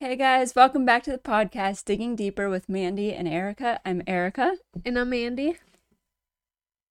[0.00, 3.80] Hey guys, welcome back to the podcast Digging Deeper with Mandy and Erica.
[3.84, 4.56] I'm Erica.
[4.84, 5.56] And I'm Mandy.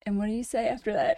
[0.05, 1.17] And what do you say after that?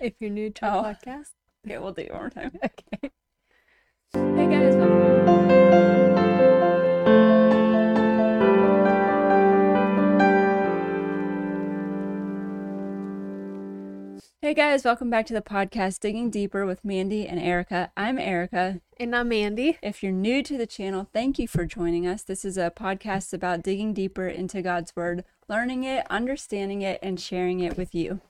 [0.00, 0.80] If you're new to Oh.
[0.80, 1.30] our podcast.
[1.64, 2.52] Okay, we'll do it one more time.
[2.64, 3.10] Okay.
[4.12, 4.74] Hey guys,
[14.46, 17.90] Hey guys, welcome back to the podcast Digging Deeper with Mandy and Erica.
[17.96, 18.80] I'm Erica.
[18.96, 19.76] And I'm Mandy.
[19.82, 22.22] If you're new to the channel, thank you for joining us.
[22.22, 27.18] This is a podcast about digging deeper into God's Word, learning it, understanding it, and
[27.18, 28.20] sharing it with you.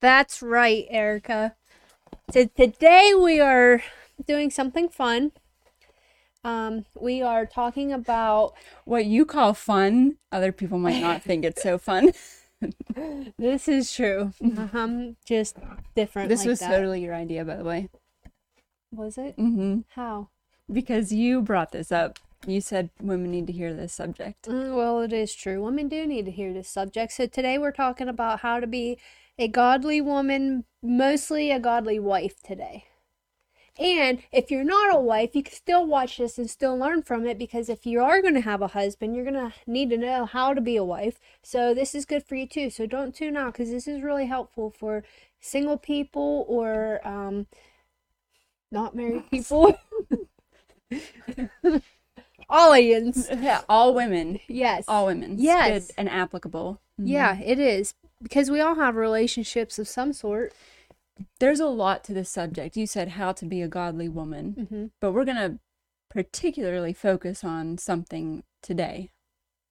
[0.00, 1.54] That's right, Erica.
[2.32, 3.84] So today we are
[4.26, 5.30] doing something fun.
[6.42, 8.54] Um, we are talking about
[8.84, 12.14] What you call fun, other people might not think it's so fun.
[13.38, 14.32] this is true.
[14.72, 15.56] Um, just
[15.94, 16.28] different.
[16.28, 16.70] this like was that.
[16.70, 17.88] totally your idea, by the way.
[18.92, 19.34] Was it?
[19.36, 20.28] hmm How?
[20.70, 22.18] Because you brought this up.
[22.46, 24.48] You said women need to hear this subject.
[24.48, 25.62] Mm, well, it is true.
[25.62, 27.12] Women do need to hear this subject.
[27.12, 28.98] So today we're talking about how to be
[29.38, 32.86] a godly woman, mostly a godly wife today.
[33.78, 37.26] And if you're not a wife, you can still watch this and still learn from
[37.26, 39.96] it because if you are going to have a husband, you're going to need to
[39.96, 41.18] know how to be a wife.
[41.42, 42.68] So this is good for you too.
[42.68, 45.04] So don't tune out because this is really helpful for
[45.40, 47.46] single people or um,
[48.70, 49.78] not married people.
[52.50, 53.28] Audience.
[53.40, 54.40] Yeah, all women.
[54.46, 54.84] Yes.
[54.86, 55.36] All women.
[55.38, 55.86] Yes.
[55.86, 56.80] good and applicable.
[57.00, 57.08] Mhm.
[57.08, 57.94] Yeah, it is.
[58.22, 60.52] Because we all have relationships of some sort.
[61.40, 62.76] There's a lot to this subject.
[62.76, 64.54] You said how to be a godly woman.
[64.58, 64.86] Mm-hmm.
[65.00, 65.58] but we're going to
[66.10, 69.10] particularly focus on something today,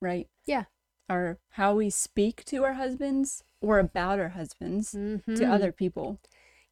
[0.01, 0.27] right?
[0.45, 0.65] Yeah.
[1.09, 5.35] Our how we speak to our husbands or about our husbands Mm-hmm.
[5.35, 6.19] to other people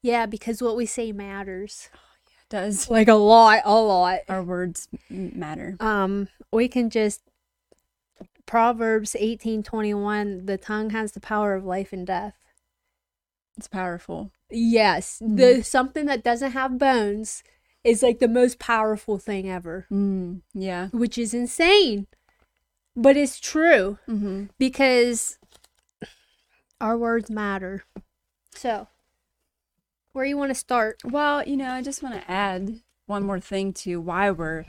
[0.01, 1.89] Yeah, because what we say matters.
[2.49, 4.19] does Like a lot, a lot.
[4.29, 5.75] our words matter.
[5.79, 7.21] Um, we can just
[8.45, 12.33] Proverbs eighteen twenty one, the tongue has the power of life and death.
[13.59, 14.31] It's powerful.
[14.49, 15.21] Yes.
[15.21, 17.43] The something that doesn't have bones
[17.83, 19.85] is like the most powerful thing ever.
[19.91, 20.87] Mm, yeah.
[20.93, 22.07] Which is insane.
[22.95, 23.97] But it's true.
[24.05, 25.39] hmm because
[26.79, 27.83] our words matter.
[28.55, 28.87] So,
[30.13, 31.01] where you want to start?
[31.03, 34.63] Well, you know, I just want to add one more thing to why we're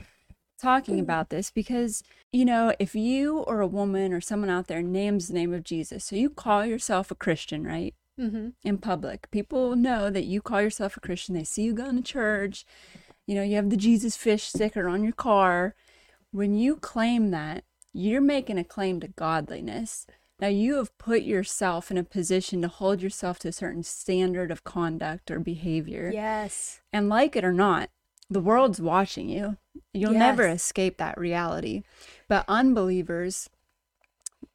[0.61, 2.03] talking about this because,
[2.33, 5.63] you know, if you or a woman or someone out there names the name of
[5.63, 7.95] Jesus, so you call yourself a Christian, right?
[8.19, 8.49] Mm-hmm.
[8.63, 9.31] in public.
[9.31, 11.33] People know that you call yourself a Christian.
[11.33, 12.65] They see you going to church.
[13.25, 15.75] You know, you have the Jesus fish sticker on your car.
[16.31, 17.63] When you claim that,
[17.93, 20.05] you're making a claim to godliness.
[20.39, 24.49] Now, you have put yourself in a position to hold yourself to a certain standard
[24.51, 26.11] of conduct or behavior.
[26.13, 26.81] Yes.
[26.91, 27.89] And like it or not,
[28.29, 29.57] the world's watching you.
[29.93, 31.83] You'll never escape that reality.
[32.27, 33.49] But unbelievers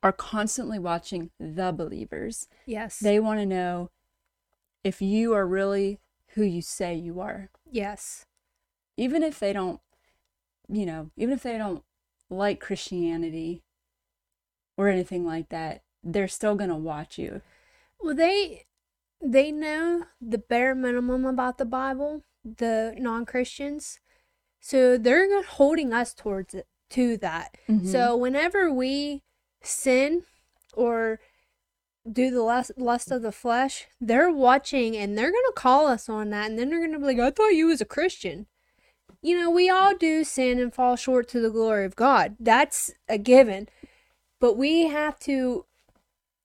[0.02, 2.48] are constantly watching the believers.
[2.66, 2.98] Yes.
[3.00, 3.90] They want to know
[4.84, 5.98] if you are really
[6.34, 7.50] who you say you are.
[7.70, 8.26] yes.
[8.98, 9.80] Even if they don't,
[10.70, 11.82] you know, even if they don't
[12.30, 13.62] like Christianity
[14.78, 17.42] or anything like that, they're still going to watch you.
[18.00, 18.64] Well, they
[19.20, 23.98] they know the bare minimum about the Bible, the non-Christians.
[24.60, 27.56] So they're holding us towards it to that.
[27.68, 27.86] Mhm.
[27.86, 29.22] So whenever we
[29.66, 30.22] sin
[30.74, 31.20] or
[32.10, 36.08] do the lust, lust of the flesh, they're watching and they're going to call us
[36.08, 36.50] on that.
[36.50, 38.46] And then they're going to be like, I thought you was a Christian.
[39.22, 42.36] You know, we all do sin and fall short to the glory of God.
[42.38, 43.68] That's a given.
[44.40, 45.64] But we have to,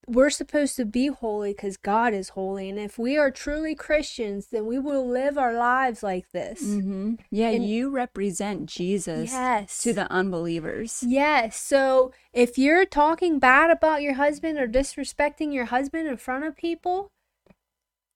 [0.08, 2.70] we're supposed to be holy because God is holy.
[2.70, 6.64] And if we are truly Christians, then we will live our lives like this.
[6.64, 7.20] Mhm.
[7.30, 9.82] Yeah, And- you represent Jesus Yes.
[9.84, 11.04] to the unbelievers.
[11.08, 11.56] Yes.
[11.58, 16.56] So if you're talking bad about your husband or disrespecting your husband in front of
[16.58, 17.12] people,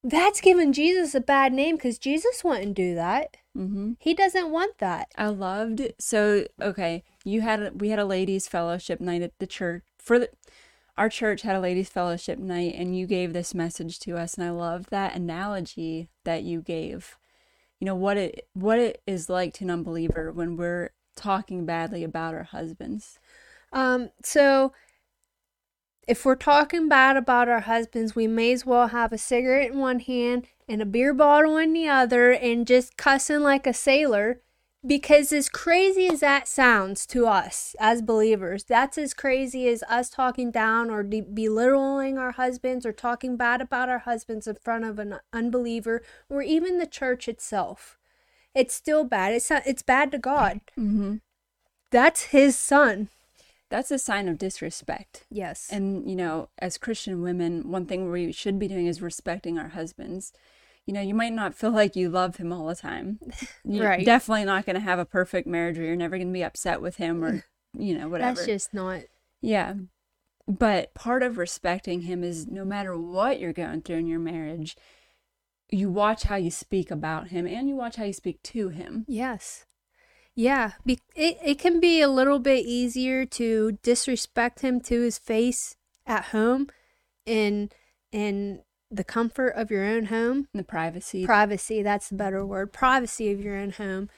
[0.03, 3.37] that's giving Jesus a bad name because Jesus wouldn't do that.
[3.53, 5.07] hmm He doesn't want that.
[5.17, 7.03] I loved so okay.
[7.23, 10.29] You had we had a ladies fellowship night at the church for the
[10.97, 14.45] our church had a ladies fellowship night and you gave this message to us and
[14.45, 17.17] I loved that analogy that you gave.
[17.79, 22.03] You know what it what it is like to an unbeliever when we're talking badly
[22.03, 23.19] about our husbands.
[23.73, 24.73] Um, so
[26.07, 29.79] if we're talking bad about our husbands, we may as well have a cigarette in
[29.79, 34.41] one hand and a beer bottle in the other and just cussing like a sailor.
[34.85, 40.09] Because as crazy as that sounds to us as believers, that's as crazy as us
[40.09, 44.85] talking down or de- belittling our husbands or talking bad about our husbands in front
[44.85, 47.97] of an unbeliever or even the church itself.
[48.55, 49.33] it's still bad.
[49.33, 50.61] It's not, it's bad to God.
[50.79, 51.15] Mm-hmm.
[51.91, 53.09] That's his son.
[53.69, 55.25] That's a sign of disrespect.
[55.29, 55.67] Yes.
[55.69, 59.69] And, you know, as Christian women, one thing we should be doing is respecting our
[59.69, 60.31] husbands.
[60.85, 63.19] You know, you might not feel like you love him all the time.
[63.65, 64.05] You're Right.
[64.05, 66.79] definitely not going to have a perfect marriage or you're never going to be upset
[66.81, 67.43] with him or,
[67.77, 68.35] you know, whatever.
[68.35, 69.01] That's just not.
[69.41, 69.73] Yeah.
[70.47, 74.77] But part of respecting him is no matter what you're going through in your marriage,
[75.71, 79.05] you watch how you speak about him and you watch how you speak to him.
[79.07, 79.65] Yes.
[80.35, 80.73] Yeah.
[80.85, 85.75] Be- it, it can be a little bit easier to disrespect him to his face
[86.05, 86.67] at home
[87.25, 87.73] and
[88.11, 88.61] in
[88.91, 90.47] the comfort of your own home.
[90.53, 91.25] The privacy.
[91.25, 92.71] Privacy, that's the better word.
[92.73, 94.09] Privacy of your own home.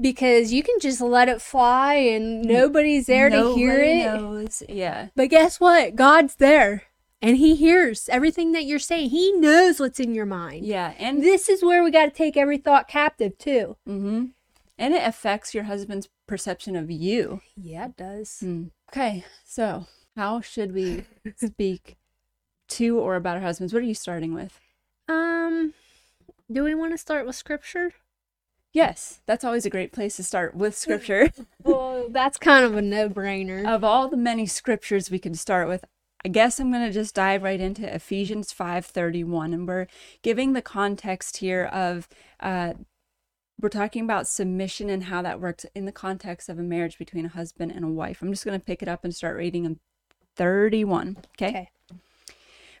[0.00, 4.04] Because you can just let it fly and nobody's there to hear it.
[4.04, 4.62] knows.
[4.68, 5.08] Yeah.
[5.14, 5.94] But guess what?
[5.94, 6.84] God's there.
[7.22, 9.10] And he hears everything that you're saying.
[9.10, 10.64] He knows what's in your mind.
[10.64, 10.94] Yeah.
[10.98, 13.76] And And this is where we got to take every thought captive, too.
[13.86, 14.26] Mm-hmm.
[14.78, 17.42] And it affects your husband's perception of you.
[17.54, 18.38] Yeah, it does.
[18.42, 18.70] Mm.
[18.90, 19.24] Okay.
[19.44, 19.86] So,
[20.16, 21.04] how should we
[21.36, 21.98] speak
[22.70, 23.72] to or about our husbands?
[23.72, 24.58] What are you starting with?
[25.08, 25.74] Um,
[26.50, 27.92] do we want to start with scripture?
[28.72, 31.32] Yes, that's always a great place to start with scripture.
[31.62, 33.66] Well, that's kind of a no-brainer.
[33.66, 35.84] of all the many scriptures we could start with,
[36.24, 39.86] I guess I'm going to just dive right into Ephesians 5:31 and we're
[40.22, 42.08] giving the context here of
[42.40, 42.74] uh
[43.60, 47.26] we're talking about submission and how that works in the context of a marriage between
[47.26, 48.22] a husband and a wife.
[48.22, 49.78] I'm just going to pick it up and start reading in
[50.36, 51.48] 31, okay?
[51.48, 51.70] okay.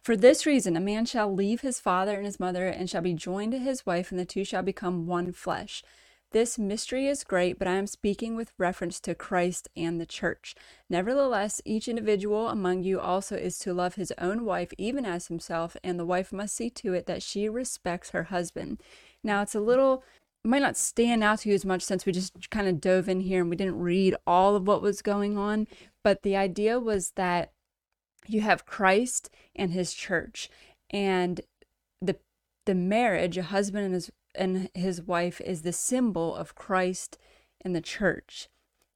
[0.02, 3.12] For this reason, a man shall leave his father and his mother and shall be
[3.12, 5.82] joined to his wife, and the two shall become one flesh.
[6.32, 10.54] This mystery is great, but I am speaking with reference to Christ and the church.
[10.88, 15.76] Nevertheless, each individual among you also is to love his own wife even as himself,
[15.82, 18.80] and the wife must see to it that she respects her husband.
[19.24, 20.04] Now, it's a little
[20.44, 23.10] it might not stand out to you as much since we just kind of dove
[23.10, 25.66] in here and we didn't read all of what was going on,
[26.02, 27.52] but the idea was that
[28.32, 30.48] you have Christ and his church
[30.90, 31.40] and
[32.00, 32.16] the
[32.66, 37.18] the marriage a husband and his and his wife is the symbol of Christ
[37.60, 38.48] and the church.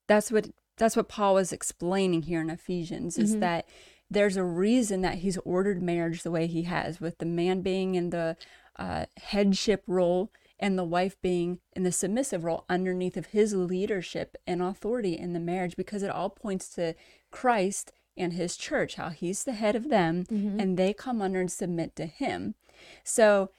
[0.07, 3.67] That's what that's what Paul was explaining here in Ephesians is that
[4.11, 7.95] there's a reason that he's ordered marriage the way he has with the man being
[7.95, 8.37] in the
[8.77, 14.37] uh, headship role and the wife being in the submissive role underneath of his leadership
[14.47, 16.95] and authority in the marriage because it all points to
[17.31, 20.61] Christ and his church, how he's the head of them mm-hmm.
[20.61, 22.55] and they come under and submit to him.
[23.03, 23.51] So,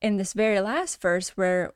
[0.00, 1.74] in this very last verse where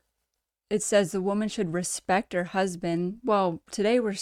[0.69, 4.15] it says the woman should respect her husband, well, today we're,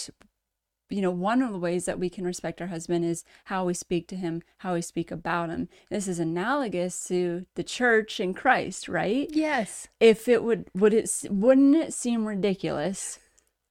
[0.88, 3.74] you know, one of the ways that we can respect our husband is how we
[3.74, 5.68] speak to him, how we speak about him.
[5.90, 9.28] This is analogous to the church and Christ, right?
[9.32, 9.88] Yes.
[9.98, 13.18] if it would would it wouldn't it seem ridiculous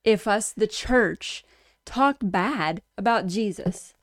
[0.03, 1.43] if us the church
[1.85, 3.94] talked bad about Jesus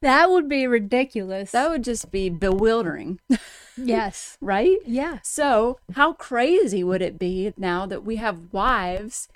[0.00, 1.50] That would be ridiculous.
[1.52, 3.20] that would just be bewildering
[3.76, 4.36] yes.
[4.40, 5.18] right Yeah.
[5.22, 9.28] so how crazy would it be now that we have wives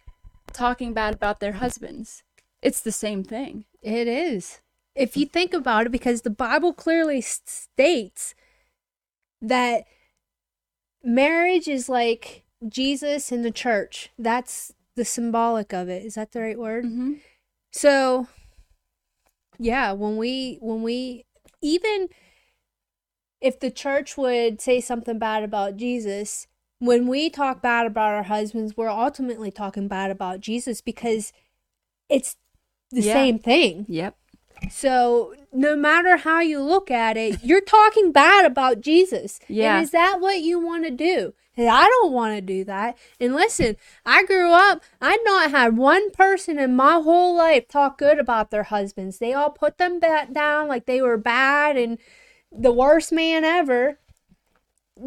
[0.52, 2.22] talking bad about their husbands
[2.62, 4.60] it's the same thing It is.
[4.94, 8.34] If you think about it, because the Bible clearly states
[9.40, 9.84] that
[11.02, 14.10] marriage is like Jesus in the church.
[14.18, 16.04] That's the symbolic of it.
[16.04, 16.84] Is that the right word?
[16.84, 17.14] mm-hmm.
[17.72, 18.28] So,
[19.58, 21.24] yeah, when we, when we,
[21.60, 22.08] even
[23.40, 26.46] if the church would say something bad about Jesus,
[26.78, 31.32] when we talk bad about our husbands, we're ultimately talking bad about Jesus because
[32.08, 32.36] it's
[32.90, 33.12] the Yeah.
[33.14, 33.86] same thing.
[33.88, 34.16] yep
[34.70, 39.40] So, no matter how you look at it, you're talking bad about Jesus.
[39.48, 39.76] Yeah.
[39.76, 41.34] And is that what you want to do?
[41.58, 42.96] I don't want to do that.
[43.20, 47.98] And listen, I grew up, I not had one person in my whole life talk
[47.98, 49.18] good about their husbands.
[49.18, 51.98] They all put them back down like they were bad and
[52.50, 53.98] the worst man ever.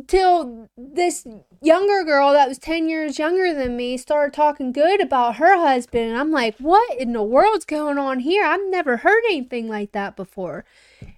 [0.08, 1.26] Till this
[1.62, 6.10] younger girl that was 10 years younger than me started talking good about her husband.
[6.10, 8.44] And I'm like, what in the world's going on here?
[8.44, 10.66] I've never heard anything like that before.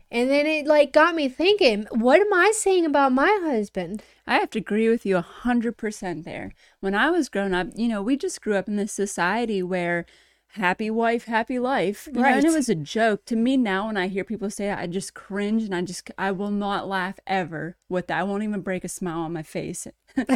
[0.09, 4.03] And then it like got me thinking, what am I saying about my husband?
[4.25, 6.53] I have to agree with you a hundred percent there.
[6.79, 10.05] When I was growing up, you know, we just grew up in this society where
[10.51, 12.07] happy wife, happy life.
[12.07, 13.25] You know, and it was a joke.
[13.25, 16.09] To me now when I hear people say it, I just cringe and I just
[16.17, 18.19] I will not laugh ever with that.
[18.19, 19.87] I won't even break a smile on my face.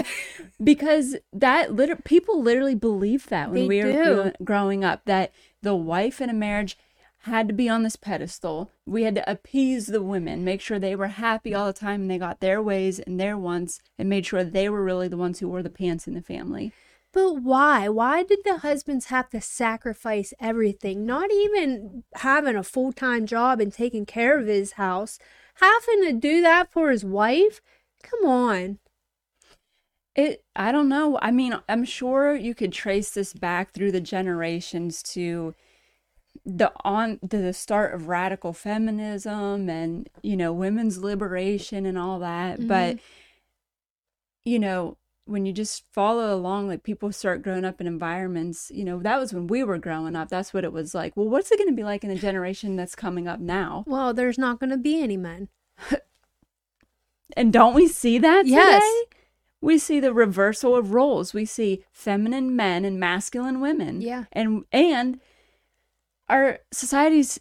[0.64, 4.04] because that liter- people literally believe that when They we were do.
[4.04, 6.78] grow- growing up that the wife in a marriage
[7.24, 8.72] had to be on this pedestal.
[8.86, 12.12] We had to appease the women, make sure they were happy all the time and
[12.12, 15.40] they got their ways and their wants and made sure they were really the ones
[15.40, 16.72] who wore the pants in the family.
[17.14, 17.90] But why?
[17.90, 21.06] Why did the husbands have to sacrifice everything?
[21.06, 25.20] Not even having a full time job and taking care of his house,
[25.56, 27.62] having to do that for his wife?
[28.02, 28.80] Come on.
[30.16, 31.20] It I don't know.
[31.22, 35.54] I mean, I'm sure you could trace this back through the generations to
[36.46, 42.58] the on the start of radical feminism and you know women's liberation and all that
[42.58, 42.68] mm-hmm.
[42.68, 42.98] but
[44.44, 48.84] you know when you just follow along like people start growing up in environments you
[48.84, 50.30] know that was when we were growing up.
[50.30, 51.16] That's what it was like.
[51.16, 53.84] Well what's it going to be like in the generation that's coming up now?
[53.86, 55.50] Well there's not going to be any men.
[57.38, 58.84] And don't we see that yes.
[58.84, 59.18] Today?
[59.62, 61.34] we see the reversal of roles.
[61.34, 64.02] We see feminine men and masculine women.
[64.02, 64.26] Yeah.
[64.32, 65.20] And and
[66.32, 67.40] our society's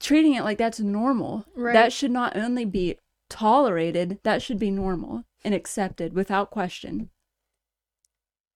[0.00, 1.44] treating it like that's normal.
[1.54, 1.72] Right.
[1.72, 2.98] That should not only be
[3.28, 7.10] tolerated, that should be normal and accepted without question.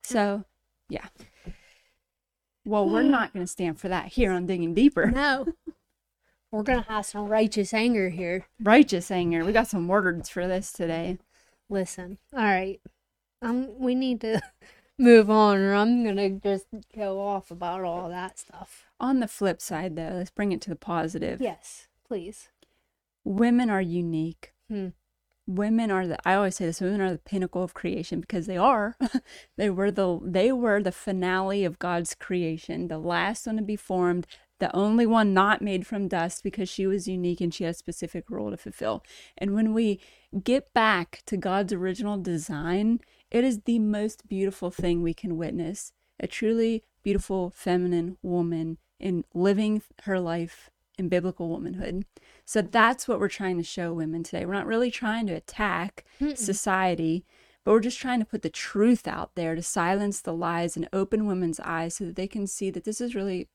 [0.03, 0.45] So,
[0.89, 1.07] yeah.
[2.65, 5.11] Well, we're not going to stand for that here on Digging Deeper.
[5.11, 5.47] No.
[6.53, 8.47] We're going to have some righteous anger here.
[8.63, 9.45] Righteous anger.
[9.45, 11.19] We got some words for this today.
[11.69, 12.19] Listen.
[12.33, 12.81] All right.
[13.43, 14.41] Um we need to
[14.99, 18.86] move on or I'm going to just go off about all that stuff.
[18.99, 21.41] On the flip side, though, let's bring it to the positive.
[21.41, 22.49] Yes, please.
[23.25, 24.53] Women are unique.
[24.69, 24.89] Hmm.
[25.47, 28.57] Women are the I always say this, women are the pinnacle of creation because they
[28.57, 28.97] are.
[29.57, 33.77] they were the they were the finale of God's creation, the last one to be
[33.77, 34.27] formed,
[34.59, 37.79] the only one not made from dust because she was unique and she had a
[37.79, 39.05] specific role to fulfill.
[39.37, 40.01] And when we
[40.43, 43.01] get back to God's original design,
[43.31, 45.93] it is the most beautiful thing we can witness.
[46.19, 52.05] A truly beautiful feminine woman in living her life in biblical womanhood.
[52.45, 54.47] So that's what we're trying to show women today.
[54.47, 56.37] We're not really trying to attack Mm-mm.
[56.37, 57.25] society,
[57.65, 60.89] but we're just trying to put the truth out there to silence the lies and
[60.93, 63.49] open women's eyes so that they can see that this is really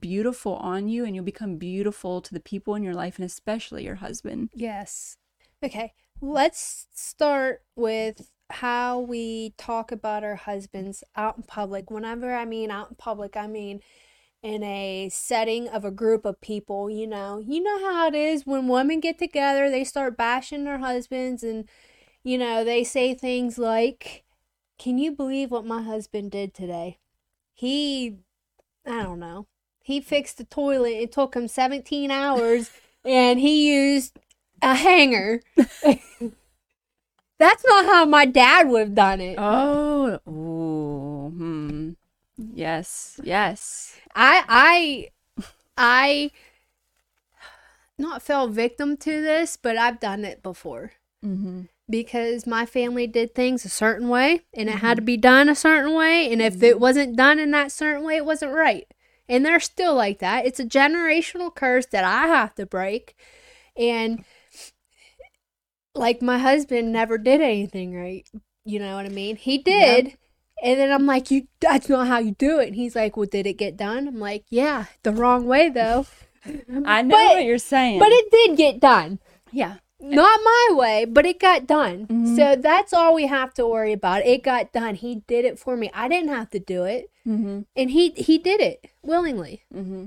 [0.00, 3.84] beautiful on you and you'll become beautiful to the people in your life and especially
[3.84, 4.50] your husband.
[4.54, 5.18] Yes.
[5.62, 5.92] Okay.
[6.20, 11.90] Let's start with how we talk about our husbands out in public.
[11.90, 13.80] Whenever I mean out in public, I mean
[14.42, 17.38] in a setting of a group of people, you know.
[17.38, 21.68] You know how it is when women get together, they start bashing their husbands and
[22.24, 24.24] you know, they say things like,
[24.78, 26.98] "Can you believe what my husband did today?
[27.52, 28.18] He
[28.86, 29.46] I don't know.
[29.80, 30.90] He fixed the toilet.
[30.90, 32.70] It took him 17 hours
[33.04, 34.18] and he used
[34.60, 35.42] a hanger."
[37.38, 39.34] That's not how my dad would have done it.
[39.36, 41.90] Oh, ooh, hmm.
[42.36, 43.96] Yes, yes.
[44.14, 45.08] I I
[45.76, 46.30] I
[47.98, 50.92] not fell victim to this, but I've done it before.
[51.24, 51.62] Mm-hmm.
[51.88, 54.86] Because my family did things a certain way and it mm-hmm.
[54.86, 55.06] had to mm-hmm.
[55.06, 56.32] be done a certain way.
[56.32, 56.64] And if mm-hmm.
[56.64, 58.86] it wasn't done in that certain way, it wasn't right.
[59.28, 60.46] And they're still like that.
[60.46, 63.14] It's a generational curse that I have to break.
[63.76, 64.24] And
[65.94, 68.26] like my husband never did anything right.
[68.64, 69.36] You know what I mean?
[69.36, 70.06] He did.
[70.06, 70.16] Yep.
[70.62, 73.26] And then I'm like, "You that's not how you do it." And he's like, "Well,
[73.26, 76.06] did it get done?" I'm like, "Yeah, the wrong way though."
[76.86, 77.98] I know but, what you're saying.
[77.98, 79.18] But it did get done.
[79.50, 79.76] Yeah.
[80.00, 82.08] Not my way, but it got done.
[82.08, 82.36] Mm-hmm.
[82.36, 84.26] So that's all we have to worry about.
[84.26, 84.96] It got done.
[84.96, 85.92] He did it for me.
[85.94, 87.08] I didn't have to do it.
[87.26, 87.60] Mm-hmm.
[87.76, 89.62] And he he did it willingly.
[89.72, 90.06] Mm-hmm.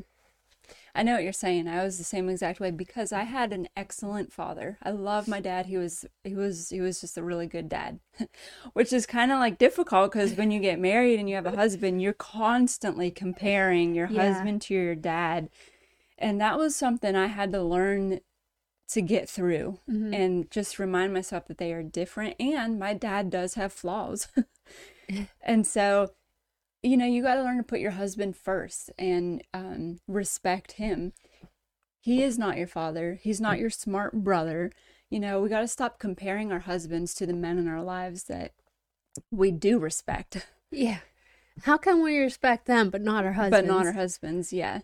[0.96, 1.68] I know what you're saying.
[1.68, 4.78] I was the same exact way because I had an excellent father.
[4.82, 5.66] I love my dad.
[5.66, 8.00] He was he was he was just a really good dad.
[8.74, 11.56] Which is kind of like difficult cuz when you get married and you have a
[11.56, 14.32] husband, you're constantly comparing your yeah.
[14.32, 15.50] husband to your dad.
[16.18, 18.22] And that was something I had to learn
[18.88, 20.14] to get through mm-hmm.
[20.14, 24.30] and just remind myself that they are different and my dad does have flaws.
[25.42, 26.12] and so
[26.86, 31.14] you know, you got to learn to put your husband first and um, respect him.
[32.00, 33.20] He is not your father.
[33.22, 34.72] He's not your smart brother.
[35.10, 38.26] You know, we got to stop comparing our husbands to the men in our lives
[38.26, 38.54] that
[39.32, 40.46] we do respect.
[40.72, 41.00] Yeah.
[41.64, 43.68] How can we respect them but not our husbands?
[43.68, 44.82] But not our husbands, yeah.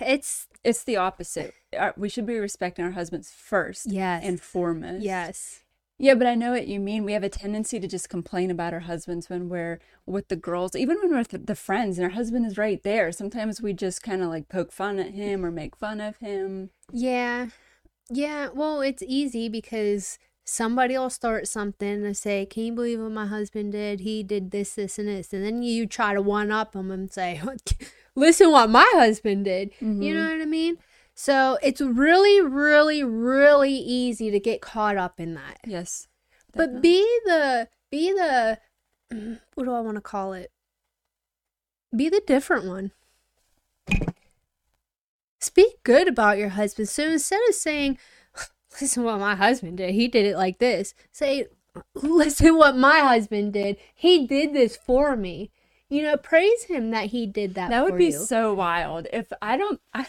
[0.00, 1.52] It's it's the opposite.
[1.96, 5.04] We should be respecting our husbands first, yes, and foremost.
[5.04, 5.60] Yes.
[5.98, 7.04] Yeah, but I know what you mean.
[7.04, 10.76] We have a tendency to just complain about our husbands when we're with the girls,
[10.76, 13.10] even when we're with the friends and our husband is right there.
[13.12, 16.70] Sometimes we just kind of like poke fun at him or make fun of him.
[16.92, 17.48] Yeah.
[18.10, 18.48] Yeah.
[18.52, 23.26] Well, it's easy because somebody will start something and say, Can you believe what my
[23.26, 24.00] husband did?
[24.00, 25.32] He did this, this, and this.
[25.32, 27.40] And then you try to one up them and say,
[28.14, 29.72] Listen what my husband did.
[29.72, 30.02] Mm-hmm.
[30.02, 30.78] You know what I mean?
[31.18, 35.58] So it's really, really, really easy to get caught up in that.
[35.66, 36.08] Yes.
[36.52, 36.74] Definitely.
[36.74, 38.58] But be the be the
[39.54, 40.52] what do I want to call it?
[41.96, 42.90] Be the different one.
[45.40, 46.90] Speak good about your husband.
[46.90, 47.98] So instead of saying,
[48.80, 51.46] listen what my husband did, he did it like this, say,
[51.94, 53.78] listen what my husband did.
[53.94, 55.50] He did this for me.
[55.88, 57.70] You know, praise him that he did that.
[57.70, 58.12] That would be you.
[58.12, 59.80] so wild if I don't.
[59.94, 60.04] I,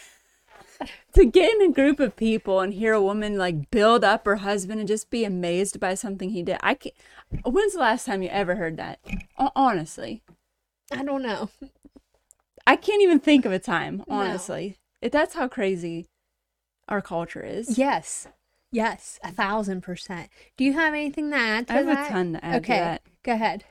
[1.14, 4.38] to get in a group of people and hear a woman like build up her
[4.38, 6.58] husband and just be amazed by something he did.
[6.62, 6.96] I can't.
[7.46, 9.00] When's the last time you ever heard that?
[9.36, 10.22] Ho- Honestly,
[10.92, 11.50] I don't know.
[12.66, 14.04] I can't even think of a time.
[14.10, 16.08] Honestly, If that's how crazy
[16.88, 17.78] our culture is.
[17.78, 18.28] Yes.
[18.72, 20.30] Yes, a thousand percent.
[20.58, 21.74] Do you have anything to add to that?
[21.74, 22.10] I have that?
[22.10, 23.02] a ton to add okay, to that.
[23.24, 23.64] go ahead.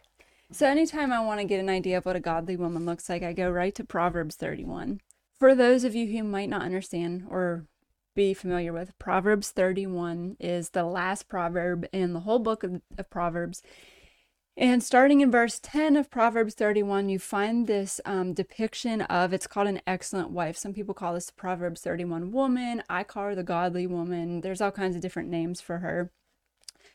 [0.51, 3.23] So anytime I want to get an idea of what a godly woman looks like,
[3.23, 5.01] I go right to Proverbs 31.
[5.39, 7.67] For those of you who might not understand or
[8.15, 13.11] be familiar with, Proverbs 31 is the last proverb in the whole book of, of
[13.11, 13.63] Proverbs.
[14.57, 19.47] And starting in verse 10 of Proverbs 31, you find this um, depiction of it's
[19.47, 20.57] called an excellent wife.
[20.57, 22.83] Some people call this the Proverbs 31 woman.
[22.89, 24.41] I call her the godly woman.
[24.41, 26.11] There's all kinds of different names for her.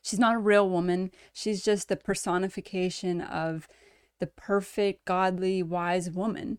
[0.01, 1.12] She's not a real woman.
[1.31, 3.67] She's just the personification of
[4.19, 6.57] the perfect, godly, wise woman.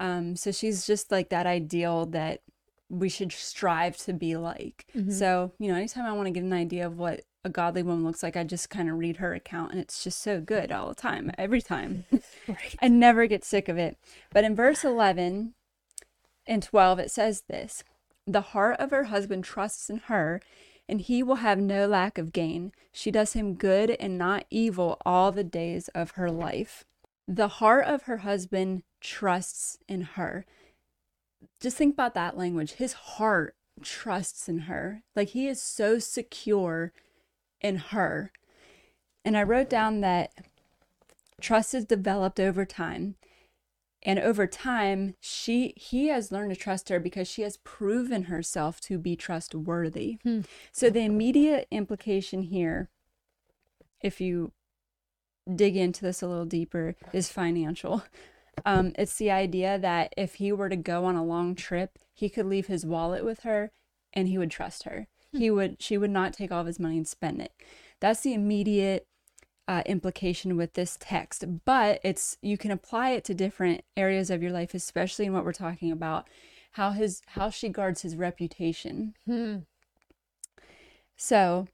[0.00, 2.40] Um, so she's just like that ideal that
[2.88, 4.86] we should strive to be like.
[5.12, 8.04] So, you know, anytime I want to get an idea of what a godly woman
[8.04, 10.88] looks like, I just kind of read her account and it's just so good all
[10.88, 12.04] the time, every time.
[12.48, 12.74] Right.
[12.82, 13.96] I never get sick of it.
[14.32, 15.54] But in verse 11
[16.46, 17.84] and 12, it says this
[18.26, 20.40] The heart of her husband trusts in her,
[20.88, 22.72] and he will have no lack of gain.
[22.90, 26.84] She does him good and not evil all the days of her life.
[27.28, 30.44] The heart of her husband trusts in her.
[31.60, 32.72] Just think about that language.
[32.72, 35.02] His heart trusts in her.
[35.16, 36.92] Like he is so secure
[37.60, 38.32] in her.
[39.24, 40.32] And I wrote down that
[41.40, 43.16] trust is developed over time
[44.02, 48.80] and over time she he has learned to trust her because she has proven herself
[48.80, 50.40] to be trustworthy Hmm.
[50.72, 52.88] so the immediate implication here
[54.02, 54.52] if you
[55.54, 58.02] dig into this a little deeper is financial
[58.64, 62.28] um, it's the idea that if he were to go on a long trip he
[62.28, 63.72] could leave his wallet with her
[64.12, 66.96] and he would trust her he would she would not take all of his money
[66.96, 67.52] and spend it
[68.00, 69.06] that's the immediate
[69.70, 74.42] uh, implication with this text, but it's you can apply it to different areas of
[74.42, 76.26] your life, especially in what we're talking about,
[76.72, 79.14] how his how she guards his reputation.
[79.26, 79.58] Hmm.
[81.16, 81.68] So,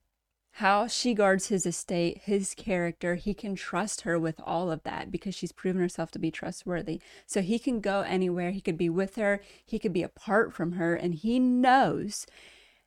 [0.57, 5.11] how she guards his estate, his character, he can trust her with all of that
[5.11, 6.99] because she's proven herself to be trustworthy.
[7.27, 10.73] So he can go anywhere, he could be with her, he could be apart from
[10.73, 12.27] her, and he knows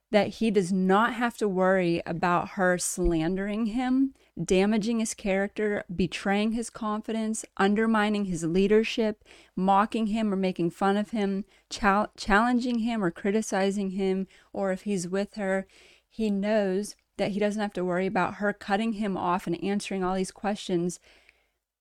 [0.10, 6.53] that he does not have to worry about her slandering him, damaging his character, betraying
[6.53, 9.23] his confidence, undermining his leadership,
[9.55, 14.82] mocking him or making fun of him, chal- challenging him or criticizing him, or if
[14.82, 15.67] he's with her,
[16.10, 20.03] he knows that he doesn't have to worry about her cutting him off and answering
[20.03, 20.99] all these questions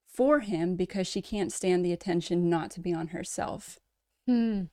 [0.06, 3.78] for him because she can't stand the attention not to be on herself.
[4.26, 4.64] Hmm.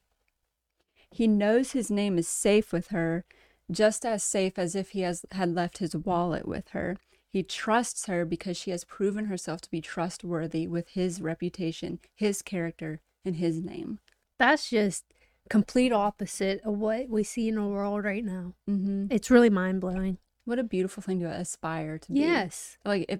[1.12, 3.24] He knows his name is safe with her,
[3.72, 6.98] just as safe as if he has had left his wallet with her.
[7.30, 12.42] He trusts her because she has proven herself to be trustworthy with his reputation, his
[12.42, 14.00] character, and his name.
[14.40, 15.06] That's just
[15.50, 18.54] complete opposite of what we see in the world right now.
[18.68, 20.18] hmm It's really mind blowing.
[20.46, 22.20] What a beautiful thing to aspire to be.
[22.20, 22.78] Yes.
[22.86, 23.20] Like if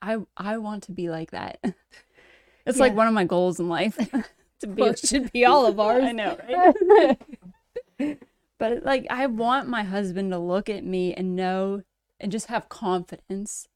[0.00, 1.58] I I want to be like that.
[2.64, 3.96] It's like one of my goals in life
[4.60, 4.82] to be.
[4.82, 6.04] Well, it should be all of ours.
[6.04, 6.38] I know,
[7.98, 8.16] right?
[8.58, 11.82] but like I want my husband to look at me and know
[12.20, 13.66] and just have confidence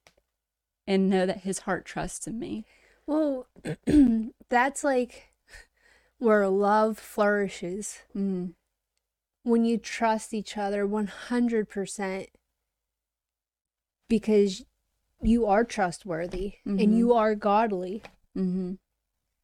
[0.86, 2.64] and know that his heart trusts in me.
[3.08, 3.48] Well,
[4.48, 5.32] that's like
[6.18, 8.52] where love flourishes Mm.
[9.42, 12.26] when you trust each other 100%
[14.08, 14.64] because
[15.22, 16.82] you are trustworthy Mhm.
[16.82, 18.02] and you are godly.
[18.34, 18.74] hmm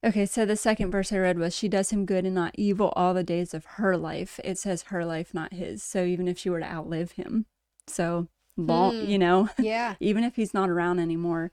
[0.05, 2.93] Okay, so the second verse I read was she does him good and not evil
[2.97, 4.41] all the days of her life.
[4.43, 5.81] It says her life, not his.
[5.85, 7.47] So even if she were to outlive him,
[7.87, 9.07] so long, Hmm.
[9.09, 9.95] you know, Yeah.
[10.01, 11.53] even if he's not around anymore,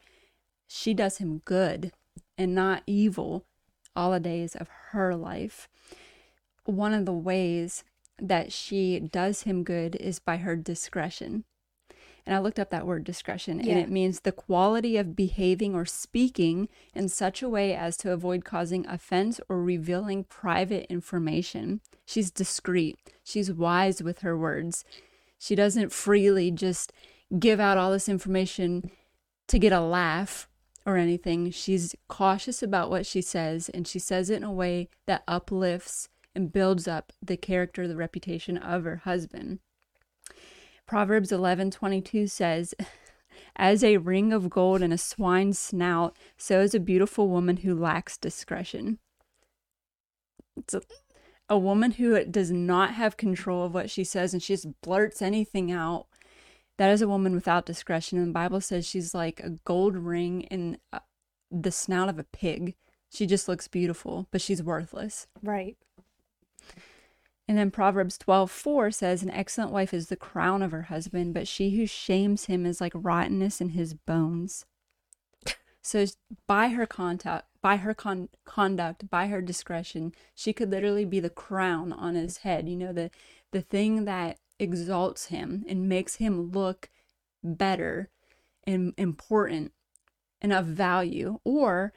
[0.67, 1.91] she does him good
[2.39, 3.45] and not evil
[3.95, 5.69] all the days of her life.
[6.65, 7.83] One of the ways
[8.19, 11.43] that she does him good is by her discretion.
[12.25, 13.71] And I looked up that word discretion, Yeah.
[13.73, 18.11] and it means the quality of behaving or speaking in such a way as to
[18.11, 21.81] avoid causing offense or revealing private information.
[22.05, 24.83] She's discreet, she's wise with her words.
[25.37, 26.91] She doesn't freely just
[27.37, 28.91] give out all this information
[29.47, 30.47] to get a laugh
[30.85, 31.51] or anything.
[31.51, 36.09] She's cautious about what she says, and she says it in a way that uplifts
[36.35, 39.59] and builds up the character, the reputation of her husband.
[40.89, 42.73] Proverbs 11:22 says,
[43.55, 47.75] "As a ring of gold in a swine's snout, so is a beautiful woman who
[47.75, 48.97] lacks discretion."
[50.57, 50.81] It's a,
[51.47, 55.21] a woman who does not have control of what she says and she just blurts
[55.21, 56.07] anything out.
[56.79, 58.17] That is a woman without discretion.
[58.17, 61.01] And the Bible says she's like a gold ring in uh,
[61.51, 62.75] the snout of a pig.
[63.11, 65.27] She just looks beautiful, but she's worthless.
[65.43, 65.77] Right.
[67.49, 71.33] And then Proverbs 12, 4 says, An excellent wife is the crown of her husband,
[71.33, 74.67] but she who shames him is like rottenness in his bones.
[75.81, 76.05] So
[76.45, 81.31] by her contact, by her con- conduct, by her discretion, she could literally be the
[81.31, 82.69] crown on his head.
[82.69, 83.09] You know, the
[83.49, 86.91] the thing that exalts him and makes him look
[87.43, 88.11] better
[88.67, 89.71] and important
[90.39, 91.39] and of value.
[91.43, 91.93] Or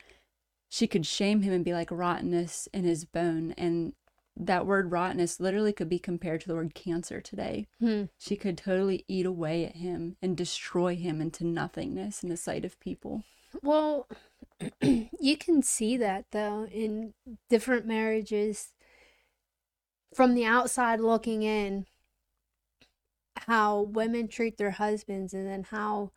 [0.70, 3.52] she could shame him and be like rottenness in his bone.
[3.58, 3.92] And
[4.36, 7.66] that word rottenness literally could be compared to the word cancer today.
[7.80, 8.04] Hmm.
[8.18, 12.64] She could totally eat away at him and destroy him into nothingness in the sight
[12.64, 13.24] of people.
[13.62, 14.08] Well,
[14.80, 17.14] you can see that though in
[17.50, 18.74] different marriages
[20.14, 21.86] from the outside looking in
[23.46, 26.12] how women treat their husbands and then how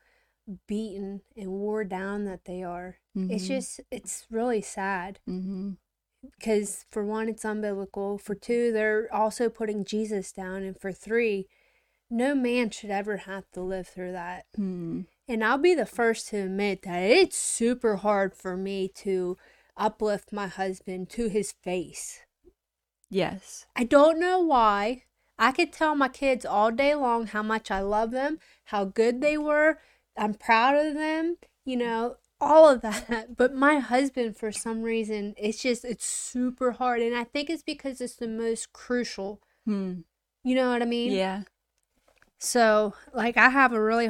[0.68, 2.98] beaten and wore down that they are.
[3.30, 3.48] It's Mhm.
[3.48, 5.74] just it's really sad Mm-hmm.
[6.38, 11.48] Because for one it's unbiblical, for two they're also putting Jesus down and for three
[12.10, 14.46] no man should ever have to live through that.
[14.58, 15.06] Mm.
[15.28, 19.38] And I'll be the first to admit that it's super hard for me to
[19.76, 22.20] uplift my husband to his face.
[23.10, 23.66] Yes.
[23.76, 25.04] I don't know why.
[25.38, 29.20] I could tell my kids all day long how much I love them, how good
[29.20, 29.80] they were.
[30.18, 33.36] I'm proud of them, you know, all of that.
[33.36, 37.02] But my husband, for some reason, it's just, it's super hard.
[37.02, 39.42] And I think it's because it's the most crucial.
[39.66, 40.02] Hmm.
[40.44, 41.12] You know what I mean?
[41.12, 41.42] Yeah.
[42.38, 44.04] So, like, I have a really